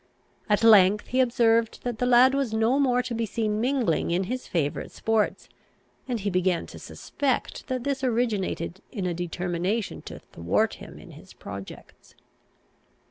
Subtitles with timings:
[0.49, 4.23] At length he observed that the lad was no more to be seen mingling in
[4.23, 5.47] his favourite sports,
[6.07, 11.11] and he began to suspect that this originated in a determination to thwart him in
[11.11, 12.15] his projects.